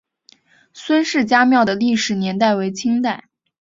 [0.73, 3.29] 孙氏家庙的历史年代为清代。